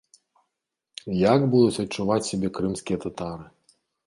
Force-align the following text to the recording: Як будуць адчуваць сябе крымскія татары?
Як 1.33 1.45
будуць 1.53 1.81
адчуваць 1.85 2.19
сябе 2.29 2.53
крымскія 2.57 2.97
татары? 3.05 3.45